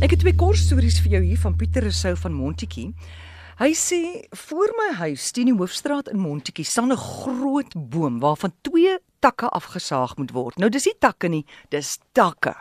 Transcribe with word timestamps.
Ek 0.00 0.14
het 0.14 0.22
twee 0.22 0.32
kort 0.32 0.56
stories 0.56 0.96
vir 1.04 1.12
jou 1.12 1.18
hier 1.20 1.40
van 1.42 1.52
Pieter 1.60 1.84
Rousseau 1.84 2.14
van 2.16 2.32
Montetjie. 2.32 2.86
Hy 3.60 3.68
sê 3.76 3.98
voor 4.46 4.70
my 4.78 4.86
huis 4.96 5.26
teen 5.36 5.50
die 5.50 5.56
hoofstraat 5.58 6.08
in 6.08 6.22
Montetjie 6.22 6.64
staan 6.64 6.88
'n 6.92 6.96
groot 6.96 7.74
boom 7.76 8.16
waarvan 8.20 8.54
twee 8.64 8.96
takke 9.20 9.48
afgesaag 9.48 10.16
moet 10.16 10.32
word. 10.32 10.56
Nou 10.56 10.70
dis 10.70 10.86
nie 10.86 10.96
takke 10.98 11.28
nie, 11.28 11.44
dis 11.68 11.98
takke. 12.12 12.54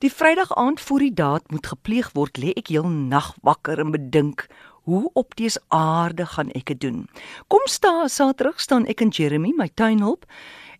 Die 0.00 0.10
Vrydag 0.10 0.50
aand 0.56 0.80
voor 0.80 0.98
die 0.98 1.14
daad 1.14 1.50
moet 1.52 1.66
gepleeg 1.66 2.10
word, 2.14 2.38
lê 2.38 2.50
ek 2.56 2.68
heel 2.68 2.88
nag 2.88 3.36
wakker 3.42 3.78
en 3.78 3.92
bedink 3.92 4.48
Hoe 4.82 5.10
op 5.14 5.36
dese 5.36 5.60
aarde 5.68 6.26
gaan 6.26 6.50
ek 6.50 6.66
dit 6.66 6.80
doen? 6.80 7.08
Kom 7.46 7.60
staan 7.64 8.08
Saterdag 8.08 8.60
staan 8.60 8.86
ek 8.86 9.00
en 9.00 9.08
Jeremy, 9.08 9.52
my 9.56 9.70
tuinhulp, 9.74 10.26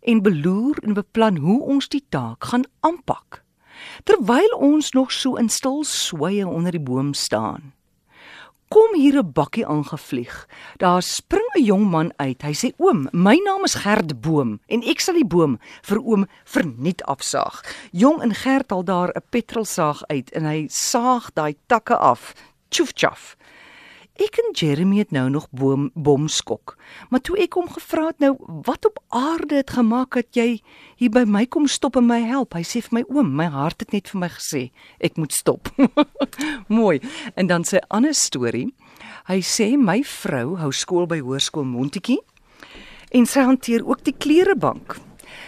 en 0.00 0.22
beloer 0.22 0.78
en 0.82 0.94
beplan 0.94 1.36
hoe 1.36 1.62
ons 1.62 1.88
die 1.88 2.04
taak 2.08 2.44
gaan 2.44 2.64
aanpak 2.80 3.41
terwyl 4.04 4.56
ons 4.58 4.92
nog 4.92 5.12
so 5.12 5.36
in 5.36 5.48
stil 5.48 5.84
sweye 5.84 6.48
onder 6.48 6.72
die 6.72 6.80
boom 6.80 7.14
staan. 7.14 7.72
Kom 8.72 8.94
hier 8.94 9.18
'n 9.18 9.32
bakkie 9.32 9.66
aangevlieg. 9.66 10.48
Daar 10.76 11.02
spring 11.02 11.48
'n 11.54 11.64
jong 11.64 11.90
man 11.90 12.12
uit. 12.16 12.42
Hy 12.42 12.52
sê: 12.52 12.72
"Oom, 12.78 13.08
my 13.12 13.36
naam 13.44 13.64
is 13.64 13.74
Gert 13.74 14.20
Boom 14.20 14.60
en 14.66 14.82
ek 14.82 15.00
sal 15.00 15.14
die 15.14 15.26
boom 15.26 15.58
vir 15.82 15.98
oom 15.98 16.26
verniet 16.44 17.02
afsaag." 17.02 17.60
Jong 17.90 18.22
en 18.22 18.34
Gert 18.34 18.70
haal 18.70 18.84
daar 18.84 19.08
'n 19.08 19.22
petrolsaag 19.30 20.02
uit 20.06 20.30
en 20.30 20.44
hy 20.44 20.66
saag 20.68 21.32
daai 21.32 21.54
takke 21.66 21.96
af. 21.96 22.34
Tjoef 22.68 22.92
tjof. 22.92 23.36
Ek 24.20 24.36
en 24.36 24.50
Jeremy 24.52 24.98
het 25.00 25.10
nou 25.10 25.30
nog 25.30 25.46
boom 25.50 25.90
bomskok. 25.94 26.74
Maar 27.08 27.20
toe 27.24 27.38
ek 27.40 27.54
hom 27.56 27.68
gevra 27.72 28.10
het 28.10 28.18
nou 28.20 28.34
wat 28.66 28.84
op 28.84 28.98
aarde 29.08 29.62
het 29.62 29.70
gemaak 29.72 30.18
dat 30.18 30.36
jy 30.36 30.60
hier 31.00 31.12
by 31.12 31.22
my 31.24 31.46
kom 31.48 31.64
stop 31.66 31.96
en 31.96 32.04
my 32.10 32.20
help. 32.20 32.52
Hy 32.52 32.60
sê 32.60 32.82
vir 32.84 32.98
my 32.98 33.02
oom, 33.08 33.30
my 33.38 33.46
hart 33.48 33.80
het 33.80 33.94
net 33.96 34.10
vir 34.12 34.20
my 34.20 34.28
gesê 34.34 34.66
ek 35.00 35.16
moet 35.16 35.32
stop. 35.32 35.70
Mooi. 36.68 37.00
En 37.40 37.48
dan 37.48 37.64
sy 37.64 37.80
ander 37.88 38.12
storie. 38.12 38.68
Hy 39.30 39.40
sê 39.40 39.72
my 39.80 40.02
vrou 40.04 40.58
hou 40.60 40.72
skool 40.76 41.08
by 41.08 41.22
Hoërskool 41.22 41.64
Montetjie 41.64 42.20
en 43.16 43.24
sy 43.28 43.46
hanteer 43.48 43.86
ook 43.88 44.04
die 44.04 44.16
klerebank. 44.16 44.98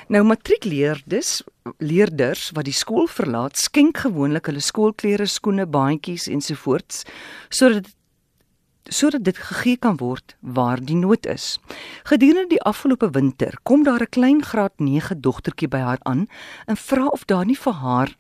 Nou 0.09 0.23
matriekleerders 0.25 1.43
leerders 1.85 2.49
wat 2.57 2.65
die 2.65 2.77
skool 2.77 3.07
verlaat, 3.09 3.61
skenk 3.61 4.03
gewoonlik 4.05 4.49
hulle 4.49 4.65
skoolklere, 4.65 5.29
skoene, 5.29 5.69
baadjies 5.69 6.31
ensovoorts 6.33 7.05
sodat 7.53 7.93
sodat 8.89 9.25
dit 9.25 9.37
gegee 9.37 9.77
kan 9.77 9.97
word 9.97 10.37
waar 10.41 10.81
die 10.81 10.97
nood 10.97 11.27
is. 11.27 11.59
Gedurende 12.03 12.49
die 12.49 12.63
afgelope 12.63 13.11
winter 13.11 13.59
kom 13.63 13.85
daar 13.85 14.03
'n 14.03 14.11
klein 14.11 14.43
graad 14.43 14.73
9 14.79 15.21
dogtertjie 15.21 15.69
by 15.69 15.79
haar 15.79 16.03
aan 16.03 16.27
en 16.67 16.77
vra 16.77 17.07
of 17.07 17.25
daar 17.25 17.47
nie 17.47 17.59
vir 17.59 17.73
haar 17.73 18.17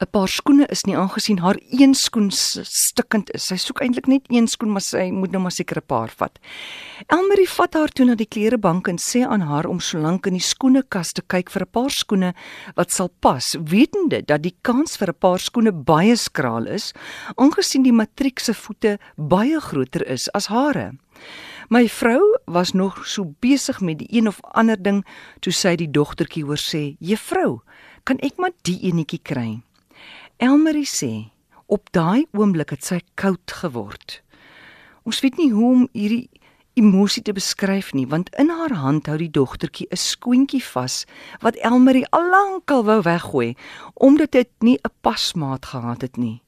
'n 0.00 0.10
paar 0.10 0.28
skoene 0.28 0.66
is 0.70 0.84
nie 0.86 0.96
aangesien 0.96 1.38
haar 1.38 1.58
een 1.70 1.94
skoen 1.94 2.30
stikkend 2.30 3.30
is. 3.34 3.46
Sy 3.46 3.56
soek 3.56 3.80
eintlik 3.80 4.06
net 4.06 4.24
een 4.28 4.46
skoen, 4.46 4.72
maar 4.72 4.82
sy 4.82 5.10
moet 5.10 5.30
nou 5.30 5.42
maar 5.42 5.52
seker 5.52 5.78
'n 5.78 5.86
paar 5.86 6.10
vat. 6.16 6.38
Elmarie 7.06 7.48
vat 7.48 7.74
haar 7.74 7.88
toe 7.88 8.06
na 8.06 8.14
die 8.14 8.26
klerebank 8.26 8.88
en 8.88 8.98
sê 8.98 9.26
aan 9.26 9.40
haar 9.40 9.66
om 9.66 9.80
solank 9.80 10.26
in 10.26 10.32
die 10.32 10.40
skoenekas 10.40 11.12
te 11.12 11.22
kyk 11.22 11.50
vir 11.50 11.62
'n 11.62 11.70
paar 11.72 11.90
skoene 11.90 12.34
wat 12.76 12.90
sal 12.90 13.10
pas, 13.20 13.56
wetende 13.60 14.22
dat 14.24 14.42
die 14.42 14.56
kans 14.62 14.96
vir 14.96 15.08
'n 15.08 15.18
paar 15.18 15.38
skoene 15.38 15.72
baie 15.72 16.16
skraal 16.16 16.66
is, 16.66 16.92
aangesien 17.36 17.82
die 17.82 17.92
matriek 17.92 18.38
se 18.38 18.54
voete 18.54 18.98
baie 19.16 19.60
groter 19.60 20.06
is 20.06 20.28
as 20.32 20.46
hare. 20.46 20.92
My 21.68 21.88
vrou 21.88 22.38
was 22.44 22.72
nog 22.72 23.06
so 23.06 23.34
besig 23.42 23.80
met 23.80 23.98
die 23.98 24.06
een 24.10 24.28
of 24.28 24.38
ander 24.40 24.78
ding 24.82 25.00
toe 25.40 25.52
sy 25.52 25.74
die 25.74 25.90
dogtertjie 25.90 26.44
hoor 26.46 26.60
sê: 26.62 26.94
"Juffrou, 27.02 27.60
kan 28.04 28.18
ek 28.22 28.38
maar 28.38 28.54
die 28.62 28.78
enetjie 28.86 29.18
kry?" 29.18 29.62
Elmarie 30.38 30.86
sê 30.86 31.30
op 31.66 31.90
daai 31.90 32.26
oomblik 32.30 32.70
het 32.70 32.84
sy 32.84 33.00
koud 33.14 33.50
geword. 33.50 34.22
Ons 35.02 35.20
weet 35.20 35.38
nie 35.38 35.50
hoe 35.50 35.72
om 35.72 35.88
hierdie 35.92 36.30
emosie 36.78 37.22
te 37.22 37.32
beskryf 37.32 37.92
nie, 37.94 38.06
want 38.06 38.30
in 38.38 38.50
haar 38.52 38.74
hand 38.78 39.06
hou 39.10 39.18
die 39.18 39.30
dogtertjie 39.30 39.88
'n 39.90 39.96
skoentjie 39.96 40.62
vas 40.62 41.04
wat 41.40 41.56
Elmarie 41.56 42.06
al 42.12 42.30
lankal 42.30 42.84
wou 42.84 43.02
weggooi 43.02 43.56
omdat 43.94 44.30
dit 44.30 44.50
nie 44.60 44.78
'n 44.78 44.94
pasmaat 45.00 45.66
gehad 45.66 46.02
het 46.02 46.16
nie. 46.16 46.42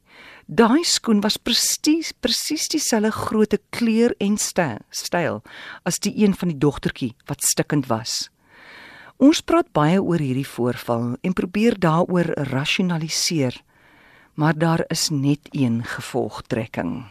Daai 0.48 0.81
skoen 0.81 1.20
was 1.20 1.36
presies 1.36 2.14
presies 2.25 2.70
dieselfde 2.72 3.10
grootte 3.12 3.59
kleur 3.69 4.14
en 4.16 4.38
styl 4.41 5.42
as 5.84 5.98
die 6.00 6.14
een 6.25 6.32
van 6.32 6.48
die 6.48 6.56
dogtertjie 6.56 7.12
wat 7.28 7.44
stikkend 7.44 7.91
was. 7.92 8.31
Ons 9.20 9.42
praat 9.44 9.69
baie 9.76 10.00
oor 10.00 10.25
hierdie 10.25 10.48
voorval 10.48 11.19
en 11.20 11.37
probeer 11.37 11.76
daaroor 11.76 12.32
rasionaliseer 12.48 13.60
maar 14.38 14.54
daar 14.54 14.84
is 14.87 15.08
net 15.10 15.41
een 15.50 15.84
gevolgtrekking. 15.84 17.04